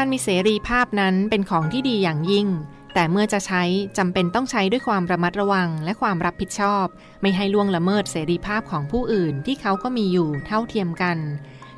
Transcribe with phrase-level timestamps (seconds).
[0.00, 2.46] การมีเสรีภาพนั้นเป็นของที่ดีอย่างยิ่ง
[2.94, 3.62] แต่เมื่อจะใช้
[3.98, 6.86] จำเป็นต้องใช้ด้วยความระมัดระวังและความรับผิดชอบ
[7.20, 11.18] ไม่ให้ล่วงละเมิดเสรีภาพของผู้อื่นที่เขาก็มีอยู่เท่าเทียมกัน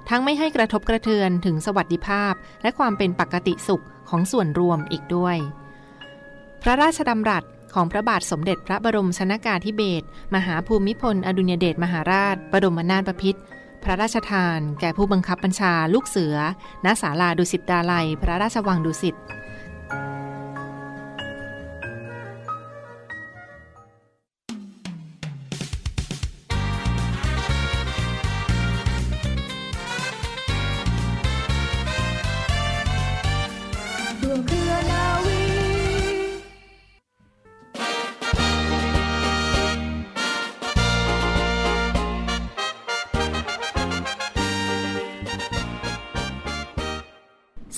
[0.08, 5.36] ทั้งไม่ให้กระทบกระเทือนถึงสวัสดิภาพ และความเป็นปกติสุขของส่วนรวมอีกด้วย
[6.62, 7.44] พระราชดำรัส
[7.74, 13.40] ของพระบาทสมเด็จพระบรมชนากาธิเบศรมหาภูมิพล อดุญเดชมหาราช บรมนาถบพิตร
[13.84, 16.36] พระราชทาน แก่ผู้บังคับบัญชาลูกเสือ
[16.84, 19.16] ณ ศาลาดุสิตดาลัย พระราชวังดุสิต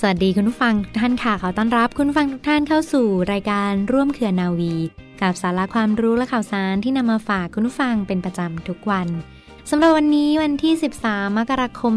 [0.05, 4.73] สวัสดีคุณผู้ฟังทุกท่านค่ะขอต้อนรับคุณฟังทุกท่านเข้าสู่รายการร่วมเครือนาวี
[5.21, 9.07] กับสาระความรู้และข่าวสารที่นำมาฝากคุณผู้ฟังเป็นประจำทุกวัน
[9.71, 10.73] สำหรับวันนี้วันที่
[11.05, 11.93] 13 มกราคม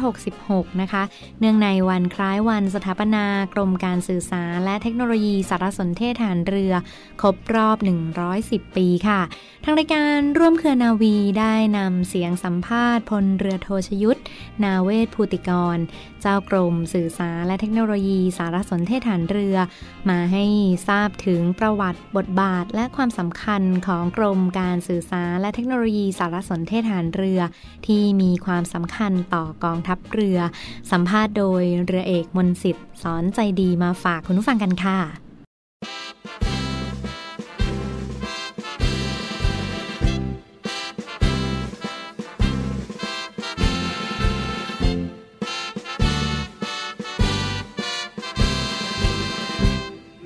[0.00, 1.02] 2566 นะคะ
[1.40, 6.72] เนื่องในวันคล้ายวันสถาปนากรมการสื่อสารและเทคโนโลยีสารสนเทศฐานเรือ
[7.22, 7.76] ครบรอบ
[8.26, 9.20] 110 ปีค่ะ
[9.64, 14.20] ทางรายการร่วมเครือนาวีได้นำเสียงสัมภาษณ์พลเรือโทชยุทธ
[14.62, 15.78] นาเวศภูติกร
[16.20, 19.56] เจ้ากรมสื่อสารและเทคโนโลยีสารสนเทศฐานเรือ
[20.08, 20.44] มาให้
[20.88, 27.40] ทราบถึงประวัติบทบาทและความสำคัญของกรมการสื่อสารและเทคโนโลยีสารสนเทศฐานเรือ
[27.86, 30.38] ที่มีความสำคัญต่อกองทัพเรือ
[30.90, 34.98] สัมภาษณ์โดยเรือเอกมนสิทธิ์สอนใจดีมาฝากคุณผู้ฟังกันค่ะ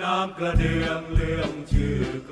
[0.03, 1.99] น้ำกระเดืองเรื่องชื่อ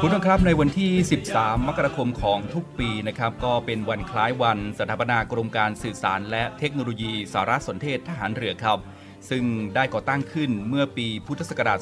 [0.00, 0.92] คุณผู้ชมครับในวันที่
[1.30, 8.78] 13 มกราคมของทุกปีนะครับก็เป็นวันคล้ายวันสถาปนากรมการสื่อสารและเทคโนโลยีสารสนเทศทหารเรือครับ
[9.30, 9.44] ซึ่ง
[9.74, 11.78] ได้ก่อตั้งขึ้นเมื่อปีพุทธศักราช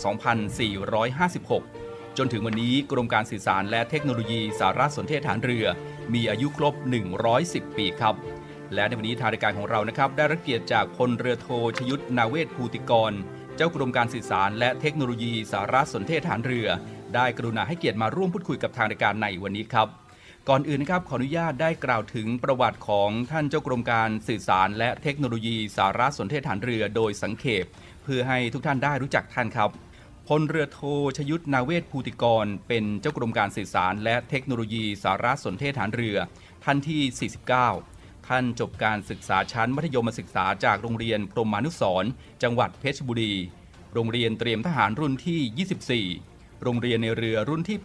[1.26, 5.66] 2456 จนถึงวันนี้กรมการสื่อสารและเทคโนโลยีสารสนเทศทหารเรือ
[6.14, 6.74] มีอายุครบ
[7.26, 8.14] 110 ปีครับ
[8.74, 11.48] และในวันนี้ทางรายการของเรานะครับได้รับเกียรติจากพลเรือโท
[11.78, 13.12] ชยุทธนาเวศภูติกร
[13.56, 16.68] เจ้ากรมการสื่อสารและเทคโนโลยีสารสนเทศฐานเรือ
[17.16, 19.88] ได้กรุณาให้เกียรติมาร่วมพูดคุยกับทางรายการในวันนี้ครับ
[20.48, 27.64] ก่อนอื่นนะครับขออนุญาตได้กล่าวถึงประวัติของท่านเจ้ากรมการสื่อสาร และเทคโนโลยีสารสนเทศฐานเรือโดยสังเขป
[28.02, 29.70] เพื่อให้ทุกท่านได้รู้จักท่านครับ
[30.28, 30.80] พลเรือโท
[31.16, 36.16] ชยุทธนาเวศภูติกร เป็นเจ้ากรมการสื่อสาร และเทคโนโลยีสารสนเทศฐานเรือ
[36.64, 37.30] ท่านที่
[37.76, 42.04] 49 ท่านจบการศึกษาชั้นมัธยมศึกษาจากโรงเรียนพรหมานุสร
[42.42, 43.34] จังหวัดเพชรบุรี
[43.94, 47.78] โรงเรียนเตรียมทหารรุ่นที่ 24 โรงเรียนในเรือรุ่นที่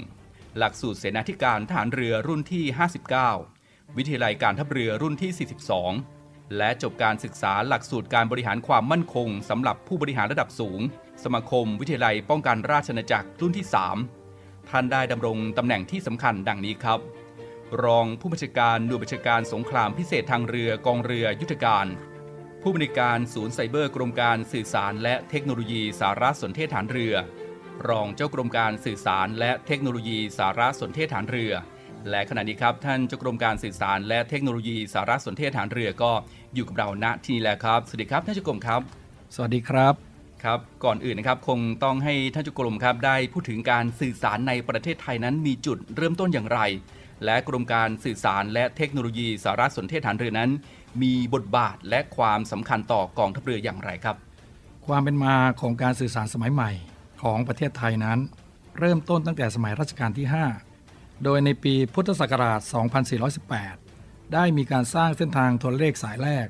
[0.00, 2.64] 81 หลักสูตรเสนาธิการทหารเรือรุ่นที่
[3.30, 5.48] 59 วิทยาลัยการทัพเรือรุ่นที่
[6.06, 10.80] 42 และจบการศึกษาหลักสูตรการบริหารความมั่นคงสำหรับผู้บริหารระดับสูง
[11.24, 13.66] สมาคม วิทยาลัยป้องกันราชอาณาจักรรุ่นที่
[14.16, 17.00] 3 ท่านได้ดำรงตำแหน่งที่สำคัญดังนี้ครับ
[17.84, 21.86] รองผู้บัญชาการหน่วยบัญชาการสงครามพิเศษทางเรือกองเรือยุทธการ
[22.62, 27.14] ผู้บริการศูนย์ไซเบอร์กรมการสื่อสารและเทคโนโลยีสารสนเทศฐานเรือ
[27.88, 31.52] รองเจ้ากรมการสื่อสารและเทคโนโลยีสารสนเทศฐานเรือ
[32.10, 36.12] และขณะนี้ครับท่านเจ้ากรมการสื่อสารและเทคโนโลยีสารสนเทศฐานเรือก็
[36.54, 38.80] อยู่กับเราณที่นี้แล้วครับ สวัสดีครับท่านเจ้ากรมครับ
[39.34, 39.94] สวัสดีครับ
[40.44, 46.60] ครับ ก่อนอื่นนะครับคงต้องให้ท่านเจุกรมครับได้พูดถึงการสื่อสารในประเทศไทยนั้นมีจุดเริ่มต้นอย่างไร
[47.24, 50.50] และกรมการสื่อสารและเทคโนโลยีสารสนเทศฐานเรือนั้น
[51.02, 54.16] มีบทบาทและความสำคัญต่อกองทัพเรืออย่างไรครับ
[54.86, 56.72] ความเป็นมาของการสื่อสารสมัยใหม่
[57.24, 58.18] ของประเทศไทยนั้น
[58.78, 60.26] เริ่มต้นตั้งแต่สมัยรัชกาลที่
[60.74, 62.60] 5 โดยในปีพุทธศักราช
[63.46, 66.46] 2418 ได้มีการสร้างเส้นทางโทรเลขสายแรก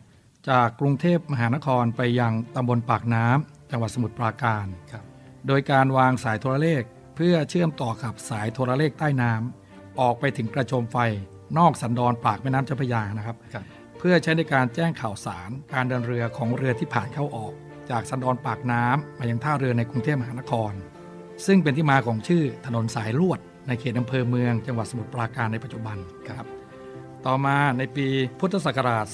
[0.51, 5.05] จากกรุงเทพมหานครไปยังตำบลปากน้ำจังหวัดสมุทรปราการครับ
[5.47, 6.83] โดยการวางสายโทรเลข
[7.17, 10.97] เพื่อเชื่อมต่อกับสายโทรเลขใต้น้ำออกไปถึงกระโจมไฟ
[11.59, 13.65] นอกสันดอนปากแม่น้ำเจ้าพระยานะครับครับ
[13.99, 17.53] เพื่อใช้ในการแจ้งข่าวสารการเดินเรือของเรือที่ผ่านเข้าออก
[17.91, 20.73] จากสันดอนปากน้ำมายังท่าเรือในกรุงเทพมหานคร
[21.47, 25.97] ซึ่งเป็นที่มาของชื่อถนนสายลวด ในเขตอำเภอเมืองจังหวัดสมุทรปราการในปัจจุบัน
[26.29, 26.47] ครับ
[27.27, 28.07] ต่อมาในปี
[28.41, 29.07] พุทธศักราช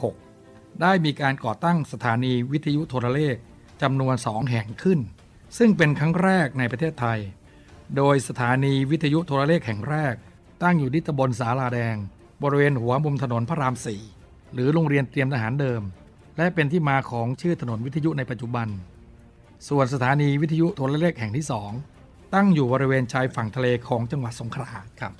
[0.00, 3.36] 2456 ได้มีการก่อตั้งสถานีวิทยุโทรเลข
[3.82, 5.00] จำนวนสองแห่งขึ้น
[5.58, 7.18] ซึ่งเป็นครั้งแรกในประเทศไทย
[7.96, 10.14] โดยสถานีวิทยุโทรเลขแห่งแรก
[10.62, 11.96] ตั้งอยู่ที่ตำบลสาลาแดง
[12.42, 14.02] บริเวณหัวมุมถนนพระรามสี่
[14.54, 15.82] หรือโรงเรียนเตรียมทหารเดิม
[16.38, 18.68] และเป็นที่มาของชื่อถนนวิทยุในปัจจุบัน
[19.68, 21.70] ส่วนสถานีวิทยุโทรเลขแห่งที่สอง
[22.34, 25.12] ตั้งอยู่บริเวณชายฝั่งทะเลของจังหวัดสงขลาครับ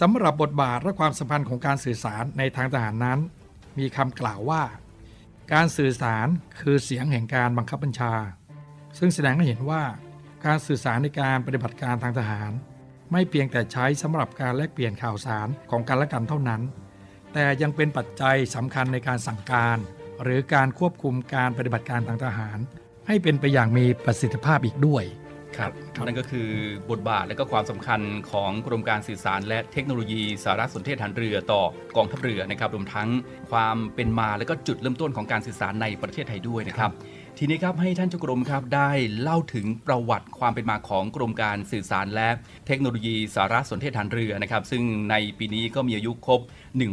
[0.00, 3.18] สำหรับบทบาทและความสัมพันธ์ของการสื่อสารในทางทหารนั้น
[3.78, 4.62] มีคำกล่าวว่า
[5.52, 6.26] การสื่อสาร
[6.60, 8.14] คือเสียงแห่งการบังคับบัญชา
[8.98, 9.82] ซึ่งแสดงให้เห็นว่า
[10.44, 12.50] การสื่อสารในการปฏิบัติการทางทหาร
[13.12, 16.62] ไม่เพียงแต่ใช้สำหรับการแลกเปลี่ยนข่าวสารของกันและกันเท่านั้น
[17.32, 19.78] แต่ยังเป็นปัจจัยสำคัญในการสั่งการ
[20.22, 22.58] หรือการควบคุมการปฏิบัติการทางทหาร
[23.06, 25.04] ให้เป็นไปอย่างมีประสิทธิภาพอีกด้วย
[25.58, 26.48] ครับครับนั่นก็คือ
[26.90, 31.62] บทบาทและก็ความสำคัญของกรมการสื่อสารและเทคโนโลยีสารสนเทศฐานเรือต่อ
[31.96, 33.08] กองทัพเรือนะครับรวมทั้ง
[33.50, 36.90] ความเป็นมาและก็จุดเริ่มต้นของการสื่อสารในประเทศไทยด้วยนะครับ
[37.38, 38.90] ทีนี้ครับให้ท่านเจ้ากรมครับได้
[39.20, 42.28] เล่าถึงประวัติความเป็นมาของกรมการสื่อสารและ
[42.66, 46.40] เทคโนโลยีสารสนเทศฐานเรือนะครับ ซึ่งในปีนี้ก็มีอายุครบ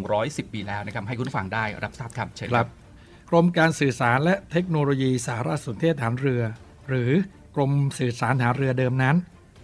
[0.06, 2.89] 110 ปีแล้วนะครับให้คุณผู้ฟังได้รับทราบครับเชิญคครัรับบ
[3.30, 6.42] กรมการสื่อสารและเทคโนโลยีสารสนเทศฐานเรือ
[6.90, 7.12] หรือ
[7.56, 9.16] กรมสื่อสารฐานเรือเดิมนั้น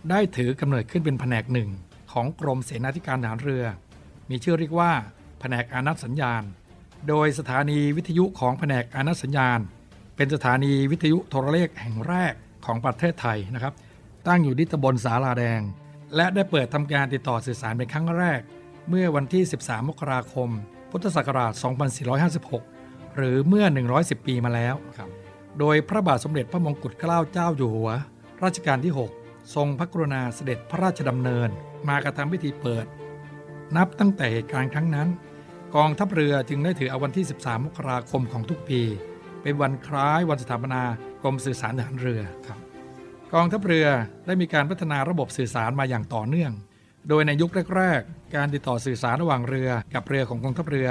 [0.09, 1.69] ได้ถือกำเนิดขึ้นเป็นแผนกหนึ่ง
[2.12, 3.63] ของกรมเสนาธิการฐานเรือ
[4.29, 4.91] มีชื่อเรียกว่า
[5.39, 6.44] แผนกอานัตสัญญาณ
[7.07, 9.59] โดยสถานีวิทยุของแผนกอานัตสัญญาณ
[10.15, 12.33] เป็นสถานีวิทยุโทรเลขแห่งแรก
[12.65, 13.73] ของประเทศไทยนะครับ
[14.27, 15.62] ตั้งอยู่ที่ตำบลสาลาแดง
[16.15, 18.39] และได้เปิดทำการติดต่อสื่อสารเป็นครั้งแรก
[18.89, 20.50] เมื่อวันที่ 13 มกราคม
[20.91, 21.53] พุทธศักราช
[22.33, 22.75] 2456
[23.15, 23.65] หรือเมื่อ
[23.97, 25.09] 110 ปีมาแล้วครับ
[25.59, 27.91] โดยพระบาทสมเด็จพระมงกุฎเกล้าเจ้าอยู่หัว
[28.44, 31.50] รัชกาลที่ 6 ทรงพระกรุณาเสด็จพระราชดำเนิน
[31.88, 32.85] มากระทำพิธีเปิด
[33.75, 35.07] นับตั้งแต่เหตุการณ์ครั้งนั้น
[35.75, 38.81] กองทัพเรือจึงได้ถือเอาวันที่ 13 มกราคมของทุกปี
[39.41, 40.83] เป็นวันคล้ายวันสถาปนา
[41.23, 42.59] กรมสื่อสารทหารเรือครับ
[43.33, 43.88] กองทัพเรือ
[44.25, 46.51] ได้มีการพัฒนาระบบสื่อสารมาอย่างต่อเนื่อง
[47.09, 50.89] โดยในยุคแรก ๆ การติดต่อสื่อสารระหว่างเรือกับเรือของกองทัพเรือ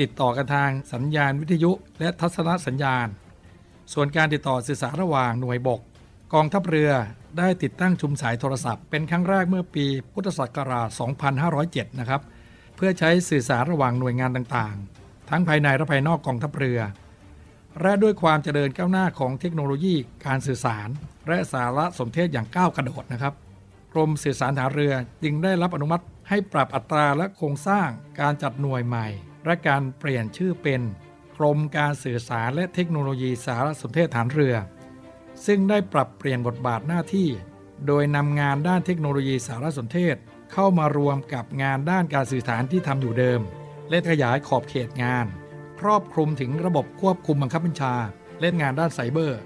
[0.00, 3.06] ติดต่อกันทางสัญญาณวิทยุและทัศนสัญญาณ
[3.92, 5.80] ส่วนการติดต่อสื่อสารระหว่างหน่วยบก
[6.34, 6.90] กองทัพเรือ
[7.38, 10.88] ได้ติดตั้งชุมสายโทรศัพท์เป็นครั้งแรกเมื่อปีพุทธศักราช
[11.44, 12.22] 2507 นะครับ
[12.76, 16.80] เพื่อใช้สื่อสารระหว่างหน่วยงานต่างๆ ทั้งภายในและภายนอกกองทัพเรือ
[17.80, 19.94] และด้วยความเจริญก้าวหน้าของเทคโนโลยี
[20.26, 20.88] การสื่อสาร
[21.28, 23.34] และสารสนเทศอย่างก้าวกระโดดนะครับ
[23.92, 24.92] กรมสื่อสารฐานเรือ
[25.22, 27.88] จึงได้รับอนุมัติให้ปรับอัตราและโครงสร้าง
[28.20, 29.08] การจัดหน่วยใหม่
[29.44, 30.82] และการเปลี่ยนชื่อเป็น
[31.36, 34.54] กรมการสื่อสารและเทคโนโลยีสารสนเทศฐานเรือ
[35.46, 37.28] ซึ่งได้ปรับเปลี่ยนบทบาทหน้าที่
[37.86, 40.16] โดยนำงานด้านเทคโนโลยีสารสนเทศ
[40.52, 43.40] เข้ามารวมกับงานด้านการสื่อสารที่ทำอยู่เดิม
[43.90, 45.26] และขยายขอบเขตงาน
[45.80, 47.94] ครอบคลุมถึงระบบควบคุมบังคับบัญชา
[48.40, 49.40] และงานด้านไซเบอร์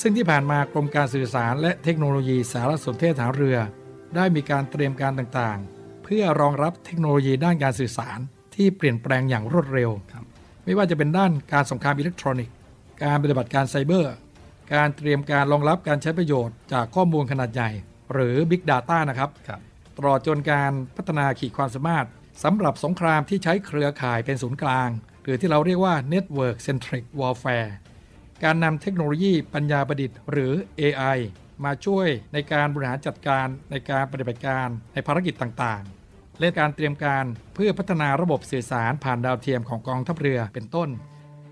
[0.00, 3.58] ซึ่งที่ผ่านมากรมการสื่อสารและเทคโนโลยีสารสนเทศฐานเรือ
[4.16, 8.18] ได้มีการเตรียมการต่างๆ เพื่อรองรับเทคโนโลยีด้านการสื่อสาร
[8.56, 10.24] ที่เปลี่ยนแปลงอย่างรวดเร็วครับ
[10.64, 12.54] ไม่ว่าจะเป็นด้านการสงครามอิเล็กทรอนิกส์
[13.04, 14.14] การปฏิบัติการไซเบอร์
[14.74, 17.70] การเตรียมการรองรับการใช้ประโยชน์จากข้อมูลขนาดใหญ่
[18.12, 19.60] หรือ Big Data นะครับครับ
[19.96, 22.06] ตลอดจนการพัฒนาขีดความสามารถ
[22.44, 24.88] สำหรับสงครามที่ใช้เครือข่ายเป็นศูนย์กลาง
[25.22, 27.70] หรือที่เราเรียกว่า Network Centric Warfare
[28.44, 31.18] การนำเทคโนโลยีปัญญาประดิษฐ์ หรือ AI
[31.64, 35.95] มาช่วยในการบริหารจัดการในการปฏิบัติการในภารกิจต่างๆ
[36.40, 37.24] และการเตรียมการ
[37.54, 40.88] เพื่อพัฒนาระบบสื่อสารผ่านดาวเทียมของกองทัพเรือเป็นต้น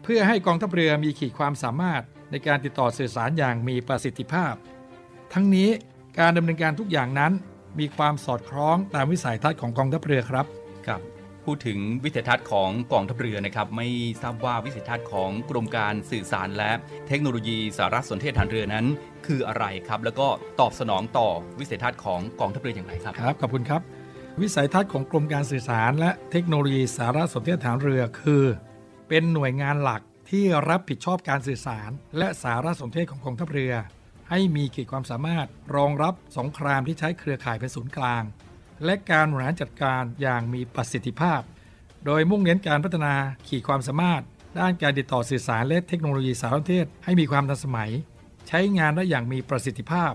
[0.04, 4.54] เพื่อให้กองทัพเรือมีขีดความสามารถในการติดต่อสื่อสารอย่างมีประสิทธิภาพ
[5.32, 5.68] ทั้งนี้
[6.18, 7.32] การดำเนินการทุกอย่างนั้น
[7.78, 10.46] มีความสอดคล้องตามวิสัยทัศน์ของกองทัพเรือครับ
[10.86, 11.00] ครับ
[11.44, 13.88] พูดถึงวิสัยทัศน์ของกองทัพเรือนะครับ ไม่
[14.22, 16.70] ทราบว่าวิสัยทัศน์ของกรมการสื่อสารและ
[17.08, 18.86] เทคโนโลยีสารสนเทศฐานเรือนั้น
[19.26, 20.26] คืออะไรครับ แล้วก็
[20.60, 21.28] ตอบสนองต่อ
[21.60, 23.82] วิสัยทัศน์ของกองทัพเรืออย่างไรครับครับขอบคุณครับ
[24.40, 28.44] วิสัยทัศน์ของกรมการสื่อสารและเทคโนโลยีสารสนเทศฐานเรือคือ
[29.08, 33.74] เป็นหน่วยงานหลักที่รับผิดชอบการสื่อสาร และสารสนเทศของกองทัพเรือ
[34.30, 38.22] ให้มีขีดความสามารถรองรับสงครามที่ใช้เครือข่ายเป็นศูนย์กลาง
[38.84, 41.40] และการบริหารจัดการอย่างมีประสิทธิภาพ
[42.06, 43.14] โดยมุ่งเน้นการพัฒนา
[43.48, 44.22] ขีดความสามารถ
[44.58, 47.90] ด้านการติดต่อสื่อสารและเทคโนโลยีสารสนเทศให้มีความทันสมัย
[48.48, 50.12] ใช้งานได้อย่างมีประสิทธิภาพ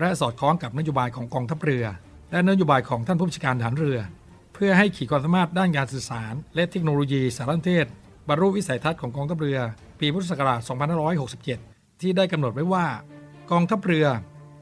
[0.00, 1.84] และสอดคล้องกับนโยบายของกองทัพเรือ
[2.32, 3.98] และนโยบายของท่านผู้บัญชาการฐานเรือ
[4.54, 7.86] เพื่อให้ขีดความสามารถด้านการสื่อสาร และเทคโนโลยีสารสนเทศ
[8.28, 9.58] บรรลุวิสัยทัศน์ของกองทัพเรือ
[10.00, 10.60] ปีพุทธศักราช
[11.30, 12.86] 2567 ที่ได้กำหนดไว้ว่า
[13.50, 14.06] กองทัพเรือ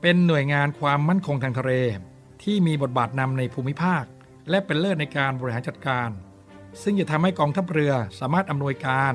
[0.03, 1.73] เป็นหน่วยงานความมั่นคงทางทะเล
[2.43, 4.05] ที่มีบทบาทนำในภูมิภาค
[4.51, 6.11] และเป็นเลิศในการบริหารจัดการ
[6.83, 9.13] ซึ่งจะทำให้กองทัพเรือสามารถอำนวยการ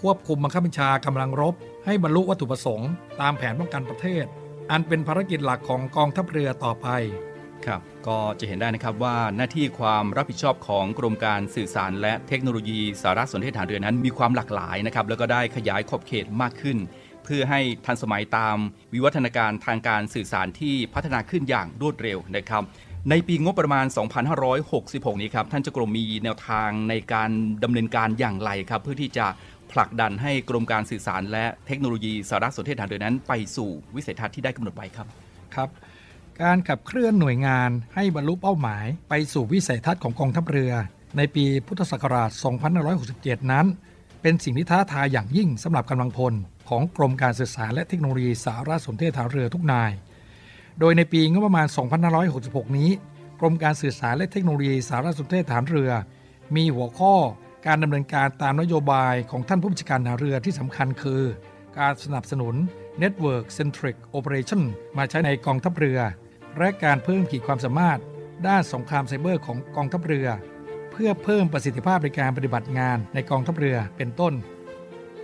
[0.00, 4.24] ควบคุมบังคับบัญชากำลังรบ ให้บรรลุวัตถุประสงค์ ตามแผนป้องกันประเทศ
[4.70, 6.88] อันเป็นภารกิจหลักของกองทัพเรือต่อไป
[7.66, 16.78] ครับก็จะเห็นได้นะครับว่าหน้าที่ความรับผิดชอบของกรมการสื่อสารและเทคโนโลยีสารสนเทศฐานเรือนั้น มีความหลากหลายนะครับแล้วก็ได้ขยายขอบเขตมากขึ้น
[17.24, 18.56] เพื่อให้ทันสมัยตาม
[18.94, 22.62] วิวัฒนาการทางการสื่อสารที่พัฒนาขึ้นอย่างรวดเร็วนะครับ
[23.10, 23.86] ในปีงบประมาณ
[24.54, 27.30] 2566 นี้ครับ ท่านจ้ากรมมีแนวทางในการ
[27.64, 29.26] ดำเนินการอย่างไรครับ เพื่อที่จะ
[29.72, 35.06] ผลักดันให้กรมการสื่อสารและเทคโนโลยีสารสนเทศฐานเรือนั้น ไปสู่วิสัยทัศน์ที่ได้กำหนดไว้ครับ
[35.54, 35.68] ครับ
[36.44, 40.72] การขับเคลื่อนหน่วยงานให้บรรลุเป้าหมาย ไปสู่วิสัยทัศน์ของกองทัพเรือ
[41.16, 42.30] ในปีพุทธศักราช
[42.90, 43.66] 2567 นั้น
[44.22, 46.34] เป็นสิ่งที่ท้าทายอย่างยิ่งสำหรับกำลังพล
[46.68, 49.92] ของกรมการสื่อสารและเทคโนโลยีสารสนเทศฐานเรือทุกนาย
[50.80, 51.66] โดยในปีงบประมาณ
[52.22, 52.90] 2566 นี้
[53.40, 55.90] กรมการสื่อสารและเทคโนโลยีสารสนเทศฐานเรือ
[56.56, 57.14] มีหัวข้อ
[57.66, 61.22] การดำเนินการตามนโยบายของท่านผู้บัญชาการทหารเรือที่สำคัญคือ
[61.78, 62.54] การสนับสนุน
[63.02, 64.62] Network Centric Operation
[64.96, 66.00] มาใช้ในกองทัพเรือ
[66.58, 67.98] และการเพิ่มขีดความสามารถ
[68.46, 70.28] ด้านสงครามไซเบอร์ของกองทัพเรือ
[70.92, 74.34] เพื่อเพิ่มประสิทธิภาพในการปฏิบัติงานในกองทัพเรือเป็นต้น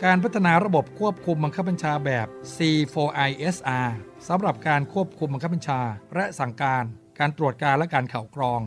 [0.04, 2.26] การพัฒนาระบบควบคุมบังคับบัญชาแบบ
[2.56, 3.88] C4ISR
[4.28, 5.80] สำหรับการควบคุมบังคับบัญชา
[6.14, 6.84] และสั่งการ
[7.18, 8.60] การตรวจการและการข่าวกรอง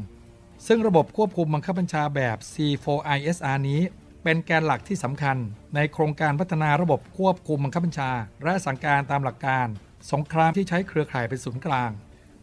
[0.68, 3.82] ซึ่งระบบควบคุมบังคับบัญชาแบบ C4ISR นี้
[4.24, 5.38] เป็นแกนหลักที่สำคัญ
[5.76, 8.12] ในโครงการพัฒนาระบบควบคุมบังคับบัญชา
[8.44, 9.68] และสั่งการตามหลักการ
[10.12, 11.92] สงครามที่ใช้เครือข่ายเป็นศูนย์กลาง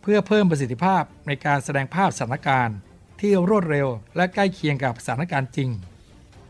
[0.07, 2.77] เพื่อเพิ่มประสิทธิภาพในการแสดงภาพสถานการณ์
[3.21, 5.71] ที่รวดเร็วและใกล้เคียงกับสถานการณ์จริง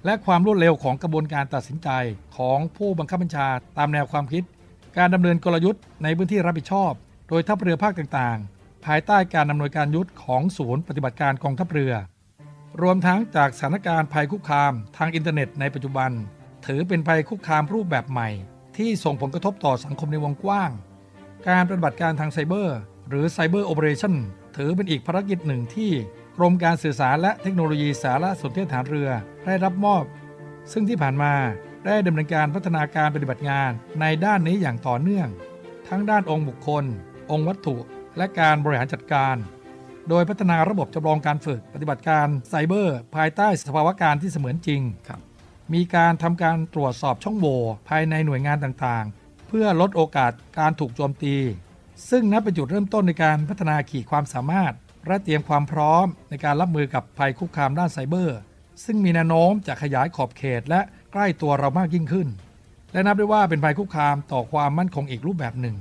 [0.05, 1.89] และความรวดเร็วของกระบวนการตัดสินใจ
[2.37, 4.45] ของผู้บังคับบัญชาตามแนวความคิด
[4.99, 6.93] การดำเนินกลยุทธ์ในพื้นที่รับผิดชอบ
[7.29, 11.93] โดยทัพเรือภาคต่างๆ ภายใต้การดำเนินการยุทธของศูนย์ปฏิบัติการกองทัพเรือ
[12.83, 16.11] รวมทั้งจากสถานการณ์ภัยคุกคามทางอินเทอร์เน็ตในปัจจุบัน
[16.67, 18.29] ถือเป็นภัยคุกคามรูปแบบใหม่
[18.77, 20.71] ที่ส่งผลกระทบต่อสังคมในวงกว้าง
[21.49, 24.15] การปฏิบัติการทางไซเบอร์ หรือไซเบอร์โอเปอเรชั่น
[24.57, 25.91] ถือเป็นอีกภารกิจหนึ่งที่
[26.37, 29.09] กรมการสื่อสารและเทคโนโลยีสารสนเทศฐานเรือ
[29.47, 30.05] ได้รับมอบ
[30.73, 31.33] ซึ่งที่ผ่านมา
[31.87, 33.71] ได้ดำเนินการพัฒนาการปฏิบัติงาน
[34.01, 35.29] ในด้านนี้อย่างต่อเนื่อง
[35.89, 36.85] ทั้งด้านองค์บุคคล
[37.31, 37.77] องค์วัตถุ
[38.17, 39.37] และการบริหารจัดการ
[40.09, 45.21] โดยพัฒนาระบบจำลองการฝึกปฏิบัติการไซเบอร์ ภายใต้สภาวะการที่เสมือนจริงครับ
[45.75, 51.37] มีการทำการตรวจสอบช่องโหว่ภายในหน่วยงานต่างๆ เพื่อลดโอกาสการถูกโจมตี
[52.11, 54.75] ซึ่งนับเป็นจุดเริ่มต้นในการพัฒนาขีดความสามารถ
[55.07, 58.39] และเตรียมความพร้อมในการรับมือกับภัยคุกคามด้านไซเบอร์
[58.85, 60.81] ซึ่งมีแนวโน้มจะขยายขอบเขตและ
[61.13, 62.29] ใกล้ตัวเรามากยิ่งขึ้น
[62.93, 65.77] และนับได้ว่าเป็นภัยคุกคามต่อความมั่นคงอีกรูปแบบหนึ่ง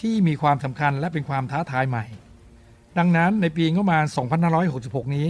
[0.00, 2.04] ที่มีความสำคัญและเป็นความท้าทายใหม่
[2.98, 4.04] ดังนั้นในปีงบประมาณ
[4.60, 5.28] 2566 นี้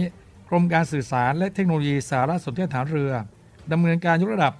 [0.49, 3.11] กรมการสื่อสารและเทคโนโลยีสารสนเทศฐานเรือ
[3.71, 4.53] ดำเนินการยกระดับ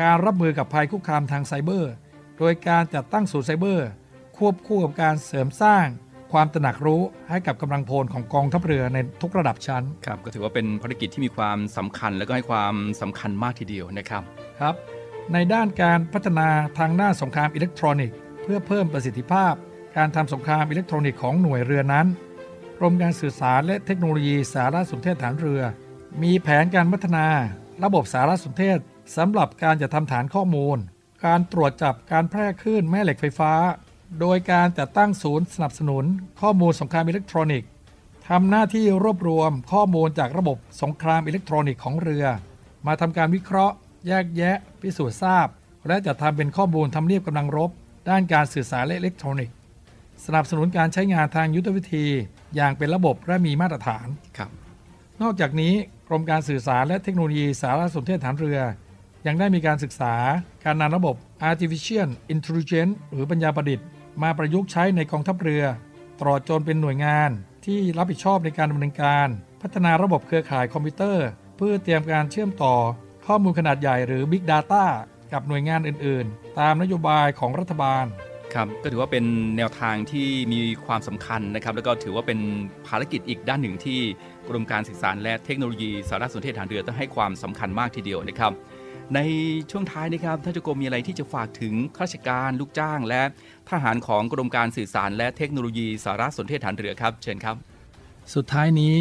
[0.00, 1.92] การรับมือกับภัยคุกคามทางไซเบอร์
[2.38, 3.88] โดยการจัดตั้งศูนย์ไซเบอร์
[4.38, 5.86] ควบคู่กับการเสริมสร้าง
[6.32, 14.22] ความตระหนักรู้ให้กับกำลังพลของกองทัพเรือในทุกระดับชั้นครับก็ถือว่าเป็นภารกิจที่มีความสำคัญและก็ให้ความสำคัญมากทีเดียวนะครับ
[14.60, 14.74] ครับ
[15.32, 19.54] ในด้านการพัฒนาทางด้านสงครามอิเล็กทรอนิกส์ เพื่อเพิ่มประสิทธิภาพ
[19.96, 22.06] การทำสงครามอิเล็กทรอนิกส์ของหน่วยเรือนั้น
[22.78, 25.62] กรมการสื่อสารและเทคโนโลยีสารสนเทศทหารเรือ
[26.22, 27.26] มีแผนการพัฒนา
[27.84, 28.78] ระบบสารสนเทศ
[29.16, 30.78] สำหรับการจัดทำฐานข้อมูล
[31.26, 33.52] การตรวจจับการแพร่คลื่นแม่เหล็กไฟฟ้า
[34.20, 36.04] โดยการจัดตั้งศูนย์สนับสนุน
[36.40, 37.68] ข้อมูลสงครามอิเล็กทรอนิกส์
[38.28, 42.24] ทำหน้าที่รวบรวมข้อมูลจากระบบสงครามอิเล็กทรอนิกส์ของเรือ
[42.86, 43.74] มาทำการวิเคราะห์
[44.06, 45.46] แยกแยะ พิสูจน์ทราบ
[45.86, 47.70] และจัดทำเป็นข้อมูลทำเนียบกำลังรบ
[48.10, 49.54] ด้านการสื่อสารและอิเล็กทรอนิกส์
[50.24, 52.06] สนับสนุนการใช้งานทางยุทธวิธี
[52.56, 54.06] อย่างเป็นระบบและมีมาตรฐาน
[54.38, 54.50] ครับ
[55.22, 55.74] นอกจากนี้
[56.08, 58.60] กรมการสื่อสารและเทคโนโลยีสารสนเทศฐานเรือ
[59.26, 60.14] ยังได้มีการศึกษา
[60.64, 61.14] การนำระบบ
[61.48, 63.86] artificial intelligence หรือปัญญาประดิษฐ์
[64.22, 65.64] มาประยุกต์ใช้ในกองทัพเรือ
[66.18, 67.30] ตลอดจนเป็นหน่วยงาน
[67.66, 69.28] ที่รับผิดชอบในการดำเนินการ
[69.62, 72.74] พัฒนาระบบเครือข่ายคอมพิวเตอร์ เพื่อเตรียมการเชื่อมต่อ
[73.26, 74.84] ข้อมูลขนาดใหญ่หรือ Big Data
[75.32, 78.06] กับหน่วยงานอื่น ๆ ตามนโยบายของรัฐบาล
[78.54, 79.24] ครับก็ถือว่าเป็น
[79.56, 82.38] แนวทางที่มีความสำคัญนะครับ แล้วก็ถือว่าเป็น
[82.86, 84.00] ภารกิจอีกด้านหนึ่งที่
[84.48, 88.52] กรมการสื่อสารและเทคโนโลยีสารสนเทศฐานเรือต้องให้ความสำคัญมากทีเดียวนะครับ
[89.14, 89.20] ใน
[89.70, 93.22] ช่วงท้ายนะครับท่านเจ้ากรมมีอะไรที่จะฝากถึงข้าราชการลูกจ้าง และ
[93.70, 97.56] ทหารของกรมการสื่อสารและเทคโนโลยีสารสนเทศฐานเรือครับ เชิญครับ
[98.34, 98.94] สุดท้ายนี้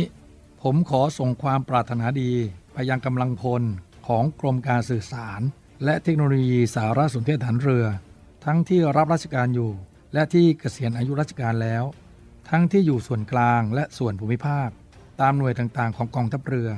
[0.63, 2.31] ผมขอส่งความปรารถนาดี
[2.73, 3.63] ไปยังกำลังพล
[4.07, 5.41] ของกรมการสื่อสาร
[5.83, 7.85] และเทคโนโลยีสารสนเทศฐานเรือ
[8.45, 9.71] ทั้งที่รับราชการอยู่
[10.13, 11.83] และที่เกษียณอายุราชการแล้ว
[12.49, 14.69] ทั้งที่อยู่ส่วนกลางและส่วนภูมิภาค
[15.21, 16.69] ตามหน่วยต่างๆ ของกองทัพเรือ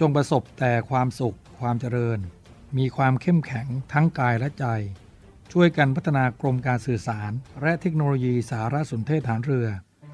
[0.00, 2.18] จงประสบแต่ความสุขความเจริญ
[2.78, 4.66] มีความเข้มแข็งทั้งกายและใจ
[5.52, 9.68] ช่วยกันพัฒนากรมการสื่อสาร และเทคโนโลยีสารสนเทศฐานเรือ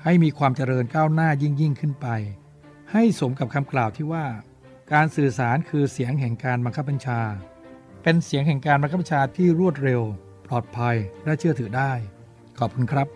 [0.05, 2.07] ให้มีความเจริญก้าวหน้ายิ่งยิ่งขึ้นไป
[2.93, 4.27] ให้สมกับคำกล่าวที่ว่า
[4.93, 7.21] การสื่อสารคือเสียงแห่งการบังคับบัญชา
[8.03, 10.03] เป็นเสียงแห่งการบังคับบัญชาที่รวดเร็ว
[10.47, 11.93] ปลอดภัยและเชื่อถือได้
[12.59, 13.09] ขอบคุณครับ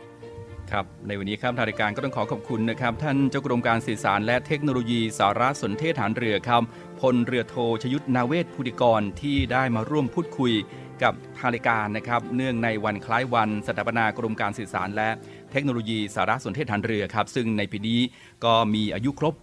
[0.71, 6.63] ครับในวันนี้ครับทางรายการก็ต้องขอขอบคุณนะครับ ท่านเจ้ากรมการสื่อสารและเทคโนโลยีสารสนเทศฐานเรือครับ
[7.01, 10.53] พลเรือโทชยุทธนาเวศพุติกรที่ได้มาร่วมพูดคุย
[11.02, 15.09] กับทางรายการนะครับ เนื่องในวันคล้ายวันสถาปนากรมการสื่อสาร และ
[15.52, 18.00] เทคโนโลยีสารสนเทศฐานเรือครับ ซึ่งในปีนี้
[18.45, 19.35] ก็มีอายุครบ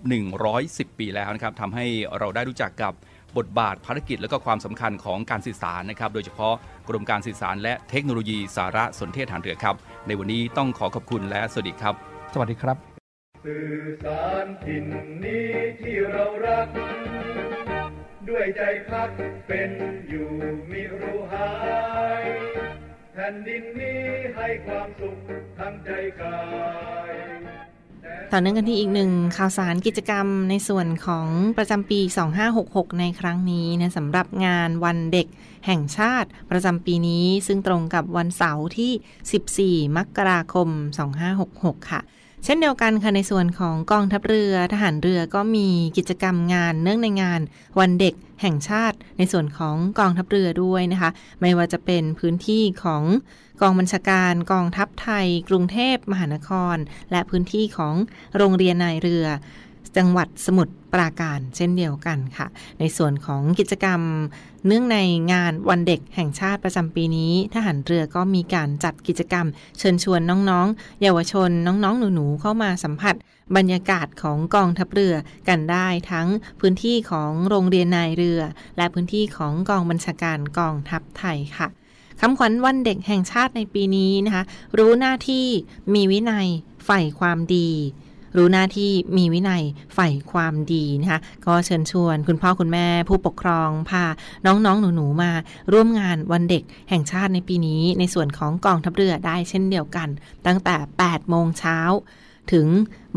[0.45, 1.85] 110 ปีแล้วนะครับทำให้
[2.19, 2.93] เราได้รู้จักกับ
[3.37, 6.53] บทบาทภารกิจและก็ความสำคัญของการสื่อสารนะครับ โดยเฉพาะ
[6.89, 9.75] กรมการสื่อสารและเทคโนโลยีสารสนเทศฐานเรือครับ
[10.07, 11.93] ในวันนี้ต้องขอขอบคุณและสวัสดีครับ
[12.33, 12.77] สวัสดีครับ
[13.45, 14.85] สื่อสารถิ่น
[15.23, 15.47] นี้
[15.81, 16.67] ที่เรารัก
[18.29, 19.09] ด้วยใจพัก
[19.47, 19.71] เป็น
[20.09, 20.29] อยู่
[20.71, 21.51] มิรู้หา
[22.21, 22.23] ย
[23.13, 24.03] แผ่นดินนี้
[24.35, 25.17] ให้ความสุข
[25.59, 25.89] ทั้งใจ
[26.21, 26.39] กา
[27.09, 27.11] ย
[28.31, 31.27] ต่อเนื่องกันที่อีกหนึ่งข่าวสารกิจกรรมในส่วนของ
[31.57, 31.99] ประจำปี
[32.49, 35.27] 2566 ในครั้งนี้นะสำหรับงานวันเด็ก
[35.65, 40.69] แห่งชาติประจำปีนี้ซึ่งตรงกับวันเสาร์ที่ 14 มกราคม
[41.29, 42.01] 2566 ค่ะ
[42.47, 47.41] เช่นเดียวกันค่ะในส่วนของกองทัพเรือทหารเรือก็มีกิจกรรมงานเนื่องในงาน
[47.79, 51.09] วันเด็กแห่งชาติในส่วนของกองทัพเรือด้วยนะคะ
[51.41, 53.03] ไม่ว่าจะเป็นพื้นที่ของ
[53.61, 56.77] กองบัญชาการกองทัพไทย กรุงเทพมหานคร
[57.11, 57.93] และพื้นที่ของ
[58.37, 59.25] โรงเรียนนายเรือ
[59.97, 62.47] จังหวัดสมุทรปราการเช่นเดียวกันค่ะ
[62.79, 64.01] ในส่วนของกิจกรรม
[64.67, 64.97] เนื่องใน
[65.33, 69.45] งานวันเด็กแห่งชาติประจำปีนี้ทหารเรือก็มีการจัดกิจกรรม
[69.79, 73.15] เชิญชวนน้องๆ เยาวชนน้องๆ หนูๆ เข้ามาสัมผัส
[73.55, 75.15] บรรยากาศของกองทัพเรือ
[75.49, 76.27] กันได้ทั้ง
[76.59, 78.41] พื้นที่ของโรงเรียนนายเรือ
[78.77, 81.67] และพื้นที่ของกองบัญชาการกองทัพไทยค่ะ
[82.21, 84.43] คำขวัญวันเด็กแห่งชาติในปีนี้นะคะ
[84.77, 85.45] รู้หน้าที่
[85.93, 86.47] มีวินัย
[86.85, 87.69] ใฝ่ความดี
[88.37, 89.63] รู้หน้าที่มีวินัย
[89.93, 94.03] ใฝ่ความดีนะคะก็เชิญชวนคุณพ่อคุณแม่ผู้ปกครองพา
[94.45, 95.31] น้องๆหนูๆมา
[95.73, 100.09] ร่วมงานวันเด็กแห่งชาติในปีนี้ ในส่วนของกองทัพเรือได้เช่นเดียวกัน
[100.45, 101.79] ตั้งแต่ 8 โมงเช้า
[102.53, 102.67] ถึง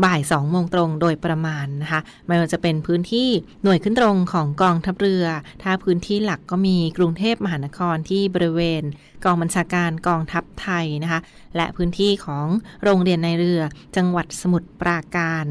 [0.03, 3.29] บ่าย2โมงตรงโดยประมาณนะคะไม่ว่าจะเป็นพื้นที่
[3.63, 5.25] หน่วยขึ้นตรงของกองทัพเรือ
[5.63, 8.83] ถ้าพื้นที่หลักก็มีกรุงเทพมหานครที่บริเวณ
[9.25, 11.19] กองบัญชาการกองทัพไทยนะคะ
[11.55, 12.45] และพื้นที่ของ
[12.83, 13.61] โรงเรียนในเรือ
[13.95, 15.45] จังหวัดสมุทรปราการ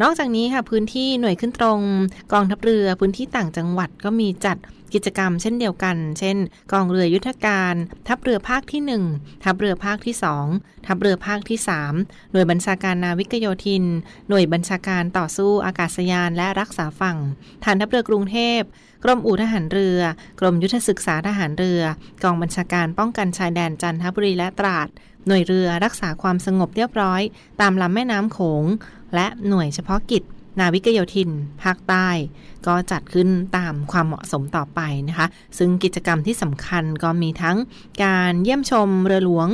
[0.00, 1.80] นอกจากนี้ค่ะพื้นที่หน่วยขึ้นตรง
[2.32, 4.56] กองทัพเรือพื้นที่ต่างจังหวัดก็มีจัด
[4.94, 6.36] กิจกรรมเช่นเดียวกัน เช่น
[6.72, 7.74] กองเรือยุทธการ
[8.08, 10.14] ทัพเรือภาคที่ 1 ทัพเรือภาคที่
[10.50, 11.58] 2 ทัพเรือภาคที่
[11.94, 13.84] 3 หน่วยบัญชาการนาวิกโยธิน
[14.28, 17.18] หน่วยบัญชาการต่อสู้อากาศยานและรักษาฝั่ง
[17.64, 18.60] ฐานทัพเรือกรุงเทพ
[19.04, 20.00] กรมอู่ทหารเรือ
[20.40, 21.82] กรมยุทธศึกษาทหารเรือ
[22.24, 24.88] กองบัญชาการป้องกันชายแดนจันทบุรีและตราด
[25.26, 27.22] หน่วยเรือรักษาความสงบเรียบร้อย
[27.60, 28.64] ตามลำแม่น้ำโขง
[29.14, 30.22] และหน่วยเฉพาะกิจ
[30.58, 31.30] นาวิกโยธิน
[31.62, 32.08] ภาคใต้
[32.66, 35.26] ก็จัดขึ้นตามความเหมาะสมต่อไปนะคะ
[35.58, 37.56] ซึ่งกิจกรรมที่สำคัญก็มีทั้ง
[38.04, 39.48] การเยี่ยมชมเรือหลวง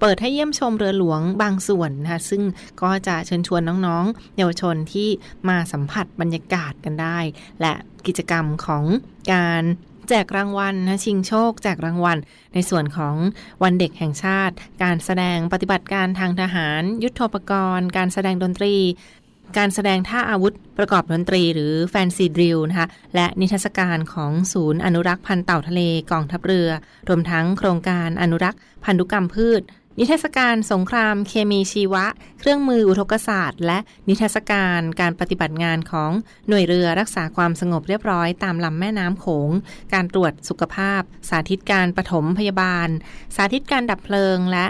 [0.00, 2.42] เปิดให้เยี่ยมชมเรือหลวงบางส่วนนะคะซึ่ง
[2.82, 5.08] ก็จะเชิญชวนน้องๆ เยาวชนที่
[5.48, 7.18] มาสัมผัสบรรยากาศกันได้
[7.60, 7.72] และ
[8.06, 8.84] กิจกรรมของ
[9.32, 9.62] การ
[10.08, 12.18] แจกรางวัลนะชิงโชค แจกรางวัล
[12.54, 13.14] ในส่วนของ
[13.62, 18.74] วันเด็กแห่งชาติ การแสดงปฏิบัติการทางทหาร ยุทธปกรณ์ การแสดงดนตรี
[19.58, 26.68] การแสดงท่าอาวุธประกอบดนตรี หรือแฟนซีดริลนะคะและนิทรรศการของศูนย์อนุรักษ์พันธุ์เต่าทะเลกองทัพเรือ
[27.08, 29.62] รวมทั้งโครงการอนุรักษ์พันธุกรรมพืช
[29.98, 32.06] นิทรรศการสงครามเคมีชีวะ
[32.40, 33.78] เครื่องมืออุทกศาสตร์ และ
[34.08, 36.10] นิทรรศการการปฏิบัติงานของ
[36.48, 39.50] หน่วยเรือรักษาความสงบเรียบร้อยตามลำแม่น้ำโขง
[39.94, 42.88] การตรวจสุขภาพ สาธิตการปฐมพยาบาล
[43.34, 44.66] สาธิตการดับเพลิง และ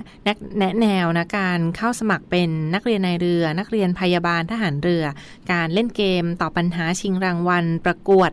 [0.58, 5.04] แนะแนวนะการเข้าสมัครเป็นนักเรียนในเรือ นักเรียนพยาบาลทหารเรือ
[5.52, 8.30] การเล่นเกมตอบปัญหาชิงรางวัล ประกวด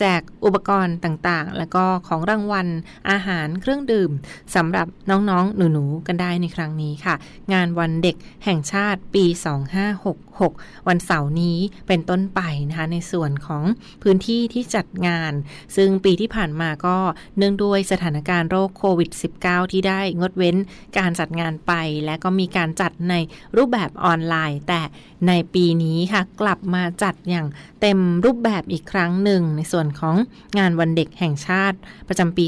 [0.00, 2.66] แจกอุปกรณ์ต่างๆ แล้วก็ของรางวัล
[3.10, 4.10] อาหารเครื่องดื่ม
[4.54, 7.14] สำหรับน้องๆ หนูๆ กันได้ในครั้งนี้ค่ะ
[7.52, 9.24] งานวันเด็กแห่งชาติปี
[10.06, 11.58] 2566 วันเสาร์นี้
[11.88, 13.64] เป็นต้นไปนะคะในส่วนของ
[14.02, 15.32] พื้นที่ที่จัดงาน
[15.76, 16.96] ซึ่งปีที่ผ่านมาก็
[17.36, 19.10] เนื่องด้วยสถานการณ์โรคโควิด
[19.42, 20.56] -19 ที่ได้งดเว้น
[20.98, 21.72] การจัดงานไป
[22.04, 23.14] และก็มีการจัดใน
[23.56, 24.80] รูปแบบออนไลน์ แต่
[25.28, 27.46] ในปีนี้ค่ะ กลับมาจัดอย่าง
[27.80, 30.16] เต็มรูปแบบอีกครั้งหนึ่ง ในส่วนของ
[30.58, 31.78] งานวันเด็กแห่งชาติ
[32.08, 32.44] ประจำปี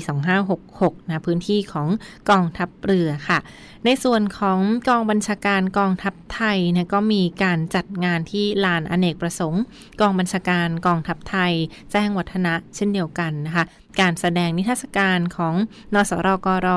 [0.52, 1.88] 2566 นะพื้นที่ของ
[2.30, 3.38] กองทัพเรือค่ะ
[3.84, 4.58] ในส่วนของ
[4.88, 9.62] กองบัญชาการกองทัพไทยนะก็มีการจัดงานที่ลานอเนกประสงค์
[10.00, 11.52] กองบัญชาการกองทัพไทย
[11.92, 13.64] แจ้งวัฒนะเช่นเดียวกันนะคะ
[14.00, 15.54] การแสดงนิทรรศการของ
[15.94, 16.68] นสรกร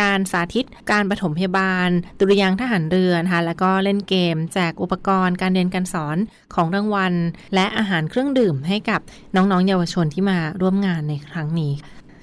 [0.00, 1.88] การสาธิตการปฐมพยาบาล
[2.20, 6.16] ดุริยางทหารเรือนะคะแล้วก็เล่นเกม แจกอุปกรณ์การเรียนการสอน
[6.54, 7.14] ของรางวัล
[7.54, 9.00] และอาหารเครื่องดื่มให้กับ
[9.34, 11.72] น้องๆ เยาวชนที่มาร่วมงานในครั้งนี้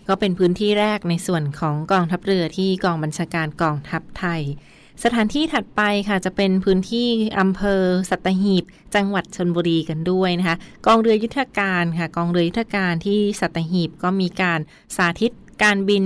[0.08, 4.42] ก็เป็นพื้นที่แรกในส่วนของกองทัพเรือที่กองบัญชาการกองทัพไทย
[5.04, 7.08] สถานที่ถัดไปค่ะจะเป็นพื้นที่
[7.40, 8.64] อำเภอ สัตหีบ
[8.96, 14.60] จังหวัดชลบุรีกันด้วยนะคะ กองเรือยุทธการค่ะ กองเรือยุทธการที่สัตหีบก็มีการ
[14.96, 15.32] สาธิต
[15.64, 16.06] การบิน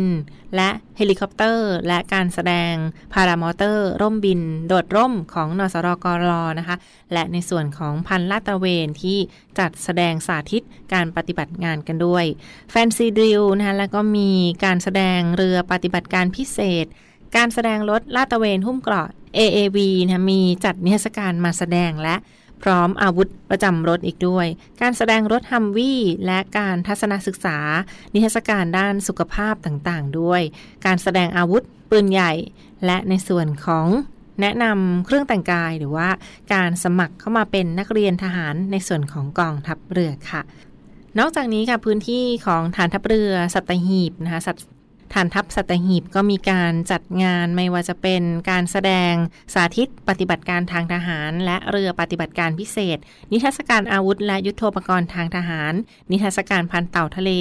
[0.56, 2.74] และเฮลิคอปเตอร์ และการแสดง
[3.14, 6.76] พารามอเตอร์ ร่มบิน โดดร่มของนสร.กร.นะคะ
[7.14, 9.18] และในส่วนของพันลาดตระเวนที่
[9.60, 10.64] จัดแสดงสาธิต
[10.94, 12.26] การปฏิบัติงานกันด้วย
[12.72, 14.32] fancy drill นะคะแล้วก็มี
[14.66, 16.86] การแสดงเรือปฏิบัติการพิเศษ
[17.36, 22.16] การแสดงรถลาดตระเวนหุ้มเกราะ AAV นะมีจัดนิทรรศการมาแสดงและ
[22.64, 24.48] พร้อมอาวุธประจำรถอีกด้วย
[24.82, 27.58] การแสดงรถฮัมวี่และการทัศนศึกษา
[28.14, 30.42] นิทรรศการด้านสุขภาพต่างๆ ด้วย
[30.86, 32.32] การแสดงอาวุธปืนใหญ่
[32.86, 33.88] และในส่วนของ
[34.42, 36.10] แนะนำเครื่องแต่งกายหรือว่า
[36.54, 40.42] การสมัครเข้ามาเป็นนักเรียนทหารในส่วนของกองทัพเรือค่ะ
[41.20, 44.42] นอกจากนี้ค่ะพื้นที่ของฐานทัพเรือสัตหีบนะคะ
[45.14, 49.14] ฐานทัพสัตหีบก็มีการจัดงานไม่ว่าจะเป็นการแสดง
[49.54, 52.98] สาธิตปฏิบัติการทางทหาร และเรือปฏิบัติการพิเศษ
[53.32, 55.74] นิทรรศการอาวุธ และยุทโธปกรณ์ทางทหาร
[56.12, 57.32] นิทรรศการพันเต่าทะเล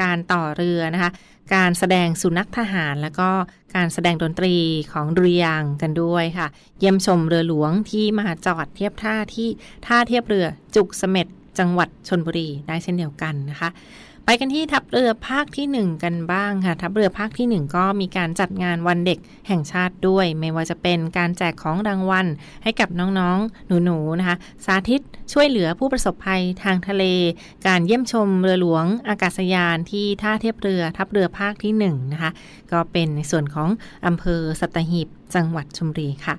[0.00, 1.10] การต่อเรือนะคะ
[1.54, 3.28] การแสดงสุนัขทหารแล้วก็
[3.76, 4.56] การแสดงดนตรี
[4.92, 6.46] ของดุริยางกันด้วยค่ะ
[6.78, 9.48] เยี่ยมชมเรือหลวงที่มาจอดเทียบท่าที่
[9.86, 10.46] ท่าเทียบเรือ
[10.76, 11.26] จุกเสม็ด
[11.58, 13.70] จังหวัดชนบุรีได้เช่นเดียวกันนะคะ
[14.26, 22.26] ไปกันที่ทัพเรือภาคที่ 1 กันบ้างค่ะ ทัพเรือภาคที่ 1 ก็มีการจัดงานวันเด็กแห่งชาติด้วย ไม่ว่าจะเป็นการแจกของรางวัล
[22.62, 25.00] ให้กับน้องๆ หนูๆนะคะ สาธิต
[25.32, 27.04] ช่วยเหลือผู้ประสบภัยทางทะเล
[27.66, 32.30] การเยี่ยมชมเรือหลวงอากาศยานที่ท่าเทียบเรือทัพเรือภาคที่1นะคะ
[32.72, 33.68] ก็เป็นในส่วนของ
[34.06, 36.34] อำเภอสัตหีบจังหวัดชมบุรีค่ะ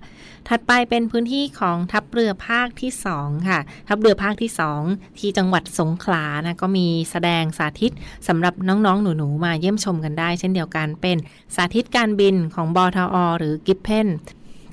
[0.50, 4.52] ถัดไปเป็นพื้นที่ของทัพเรือภาคที่2ค่ะ ทัพเรือภาคที่
[4.84, 7.92] 2 ที่จังหวัดสงขลานะก็มีแสดงสาธิต
[8.28, 11.18] สำหรับน้องๆ หนูๆ มาเยี่ยมชมกันได้ เช่นเดียวกันเป็น
[11.56, 14.08] สาธิตการบินของบอทอหรือกิฟเพน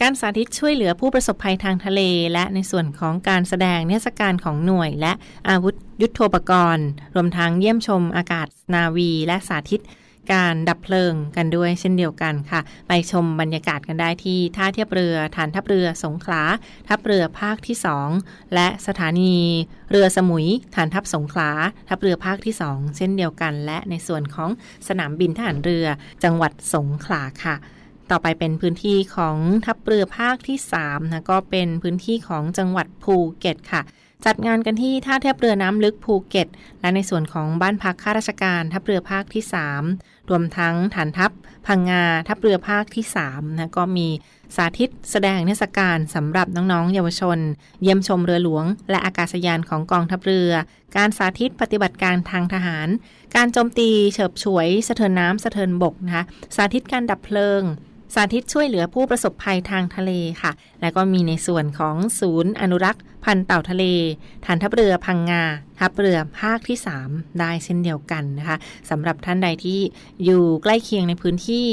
[0.01, 2.01] การสาธิตช่วยเหลือผู้ประสบภัยทางทะเล
[2.33, 5.13] และในส่วนของการแสดงเนศกาลของหน่วย และ
[5.49, 9.83] อาวุธยุทโธปกรณ์ รวมทั้งเยี่ยมชมอากาศนาวี และสาธิต
[10.33, 16.43] การดับเพลิงกันด้วยเช่นเดียวกันค่ะ ไปชมบรรยากาศกันได้ที่ท่าเทียบเรือฐานทัพเรือสงขลา
[16.89, 17.77] ทัพเรือภาคที่
[18.15, 19.37] 2 และสถานี
[19.91, 21.51] เรือสมุยฐานทัพสงขลา
[21.89, 24.51] ทัพเรือภาคที่ 2 เช่นเดียวกัน และในส่วนของ
[24.89, 25.87] สนามบินทหารเรือ
[26.25, 27.57] จังหวัดสงขลาค่ะ
[28.11, 33.83] ต่อไปเป็นพื้นที่ของทัพเรือภาคที่3นะก็เป็นพื้นที่ของจังหวัดภูเก็ตค่ะ
[34.27, 36.49] จัดงานกันที่ท่าเทียบเรือน้ำลึกภูเก็ต
[36.81, 39.43] และในส่วนของบ้านพักข้าราชการทัพเรือภาคที่
[39.85, 41.31] 3 รวมทั้งฐานทัพ
[41.67, 44.09] พังงาทัพเรือภาคที่3นะก็มี
[44.57, 47.39] สาธิตแสดงเทศกาลสำหรับน้องๆ เยาวชน
[47.83, 50.53] เยี่ยมชมเรือหลวง และอากาศยานของกองทัพเรือ
[50.97, 52.89] การสาธิตปฏิบัติการทางทหาร
[53.37, 57.63] การโจมตีเฉิบฉวย สะเทินน้ำสะเทินบกนะคะสาธิตการดับเพลิง
[58.15, 63.85] สาธิตช่วยเหลือผู้ประสบภัยทางทะเลค่ะ และก็มีในส่วนของศูนย์อนุรักษ์พันเต่าทะเล
[64.45, 65.43] ฐานทัพเรือพังงา
[65.79, 68.57] ทัพเรือภาคที่ 3 ได้เช่นเดียวกันนะคะ
[68.91, 69.81] สำหรับท่านใดที่
[70.25, 71.67] อยู่ใกล้เคียงในพื้นที่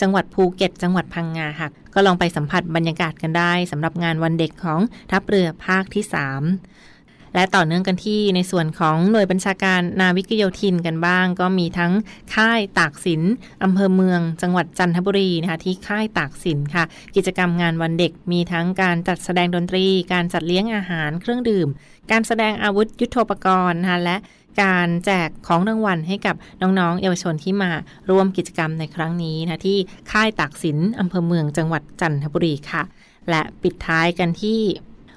[0.00, 4.80] จังหวัดภูเก็ต จังหวัดพังงาค่ะ ก็ลองไปสัมผัสบรรยากาศกันได้สำหรับงานวันเด็กของ
[5.10, 6.95] ทัพเรือภาคที่ 3
[7.36, 11.92] และต่อเนื่องกันที่ในส่วนของหน่วยบัญชาการนาวิกโยธินกันบ้าง ก็มีทั้ง
[12.34, 13.22] ค่ายตากสิน
[13.64, 16.84] อำเภอเมือง จังหวัดจันทบุรีนะคะที่ค่ายตากสินค่ะ
[17.16, 21.68] กิจกรรมงานวันเด็กมีทั้งการจัดแสดงดนตรี การจัดเลี้ยงอาหารเครื่องดื่ม
[22.10, 24.16] การแสดงอาวุธยุโทโธปกรณ์นะคะและ
[24.62, 27.70] การแจกของรางวัลให้กับน้องๆ เยาวชนที่มา
[28.10, 29.78] ร่วมกิจกรรมในครั้งนี้นะที่
[30.12, 32.82] ค่ายตากสินอำเภอเมืองจังหวัดจันทบุรีค่ะ
[33.30, 34.60] และปิดท้ายกันที่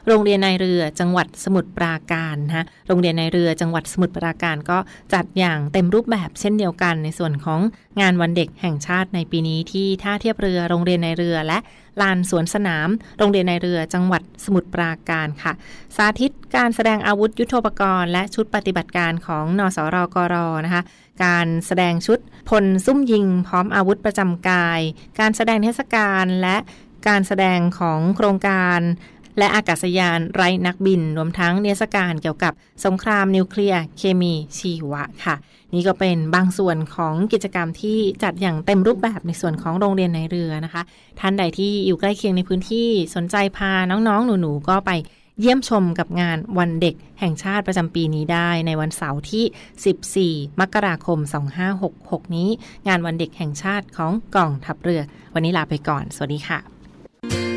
[0.07, 4.77] โรงเรียนในเรือจังหวัดสมุทรปราการนะโรงเรียนในเรือจังหวัดสมุทรปราการก็
[5.13, 7.59] จัดอย่างเต็มรูปแบบเช่นเดียวกัน ในส่วนของ
[8.01, 11.57] งานวันเด็กแห่งชาติในปีนี้ที่ท่าเทียบเรือโรงเรียนในเรือและ
[12.01, 15.53] ลานสวนสนาม โรงเรียนในเรือจังหวัดสมุทรปราการค่ะ
[15.95, 20.35] สาธิตการแสดงอาวุธยุโทโธปกรณ์ และชุดปฏิบัติการของนสรกร
[20.65, 20.83] นะคะ
[21.25, 24.81] การแสดงชุดพลซุ่มยิงพร้อมอาวุธประจำกาย
[25.19, 26.57] การแสดงเทศกาลและ
[27.07, 28.79] การแสดงของโครงการ
[29.39, 32.53] และอากาศยานไร้นักบิน รวมทั้งเนศกาลเกี่ยวกับ
[32.85, 35.35] สงครามนิวเคลียร์เคมีชีวะค่ะ
[35.73, 40.81] นี่ก็เป็นบางส่วนของกิจกรรมที่จัดอย่างเต็มรูปแบบในส่วนของโรงเรียนในเรือนะคะ
[41.19, 44.91] ท่านใดที่อยู่ใกล้เคียงในพื้นที่สนใจพาน้องๆ หนูๆ ก็ไป
[45.39, 51.19] เยี่ยมชมกับงานวันเด็กแห่งชาติประจำปีนี้ได้ในวันเสาร์ที่ 14 มกราคม
[51.77, 52.49] 2566 นี้
[52.87, 55.01] งานวันเด็กแห่งชาติของกองทัพเรือ
[55.33, 57.48] วันนี้ลาไปก่อน สวัสดีค่ะ